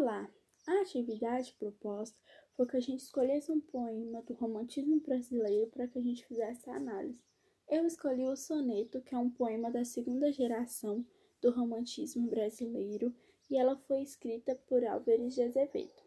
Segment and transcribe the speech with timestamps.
[0.00, 0.32] Olá!
[0.64, 2.16] A atividade proposta
[2.54, 6.70] foi que a gente escolhesse um poema do romantismo brasileiro para que a gente fizesse
[6.70, 7.20] a análise.
[7.68, 11.04] Eu escolhi o soneto, que é um poema da segunda geração
[11.42, 13.12] do romantismo brasileiro,
[13.50, 16.00] e ela foi escrita por Álvares de Azevedo.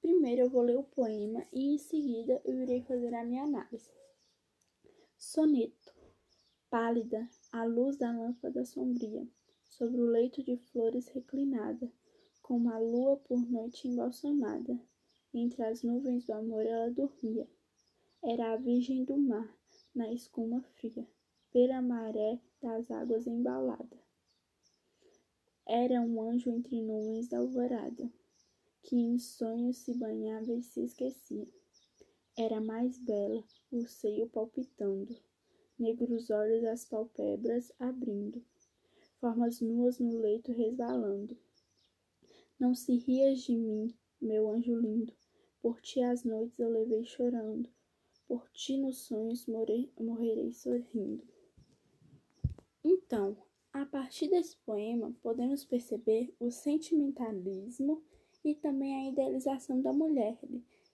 [0.00, 3.92] Primeiro eu vou ler o poema e em seguida eu irei fazer a minha análise.
[5.16, 5.94] Soneto.
[6.68, 9.24] Pálida, a luz da lâmpada sombria,
[9.68, 11.88] sobre o leito de flores reclinada
[12.48, 14.80] como a lua por noite embalsamada.
[15.34, 17.46] Entre as nuvens do amor ela dormia.
[18.24, 19.54] Era a virgem do mar,
[19.94, 21.06] na escuma fria,
[21.52, 23.98] pela maré das águas embalada.
[25.66, 28.10] Era um anjo entre nuvens da alvorada,
[28.82, 31.46] que em sonhos se banhava e se esquecia.
[32.34, 35.14] Era mais bela, o seio palpitando,
[35.78, 38.42] negros olhos as palpebras abrindo,
[39.20, 41.36] formas nuas no leito resvalando
[42.58, 45.12] não se rias de mim, meu anjo lindo,
[45.60, 47.70] por ti as noites eu levei chorando,
[48.26, 51.26] por ti nos sonhos morei, morrerei sorrindo.
[52.84, 53.36] Então,
[53.72, 58.02] a partir desse poema, podemos perceber o sentimentalismo
[58.44, 60.38] e também a idealização da mulher,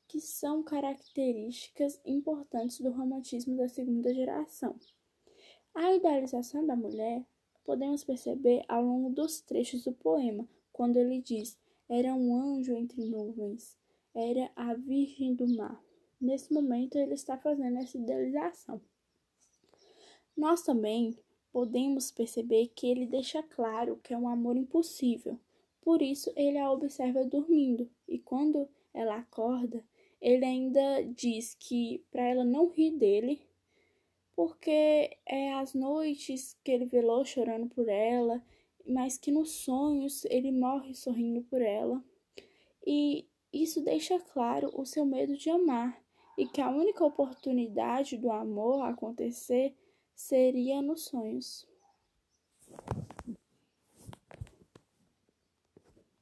[0.07, 4.79] que são características importantes do romantismo da segunda geração.
[5.75, 7.25] A idealização da mulher
[7.65, 11.57] podemos perceber ao longo dos trechos do poema, quando ele diz:
[11.89, 13.79] Era um anjo entre nuvens,
[14.13, 15.83] era a Virgem do Mar.
[16.21, 18.81] Nesse momento, ele está fazendo essa idealização.
[20.37, 21.17] Nós também
[21.53, 25.39] podemos perceber que ele deixa claro que é um amor impossível.
[25.81, 29.85] Por isso, ele a observa dormindo, e quando ela acorda,
[30.21, 33.47] ele ainda diz que para ela não rir dele,
[34.35, 38.43] porque é as noites que ele velou chorando por ela
[38.87, 42.03] mas que nos sonhos ele morre sorrindo por ela.
[42.87, 46.03] E isso deixa claro o seu medo de amar
[46.37, 49.75] e que a única oportunidade do amor acontecer
[50.15, 51.67] seria nos sonhos.